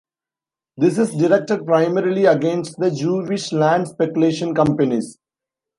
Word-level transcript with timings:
This 0.77 0.97
is 0.97 1.13
directed 1.13 1.63
primarily 1.67 2.25
against 2.25 2.75
the 2.79 2.89
Jewish 2.89 3.51
land-speculation 3.51 4.55
companies. 4.55 5.19